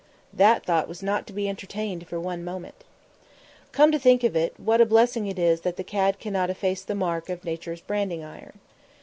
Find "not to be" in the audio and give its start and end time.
1.03-1.47